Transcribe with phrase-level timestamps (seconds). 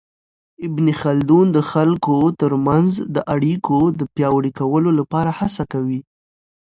[0.65, 5.99] ابن خلدون د خلګو ترمنځ د اړیکو د پياوړي کولو لپاره هڅه کوي.